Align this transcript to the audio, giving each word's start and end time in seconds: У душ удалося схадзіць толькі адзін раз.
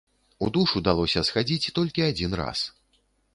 У 0.45 0.45
душ 0.55 0.71
удалося 0.79 1.21
схадзіць 1.29 1.71
толькі 1.79 2.05
адзін 2.09 2.31
раз. 2.41 2.65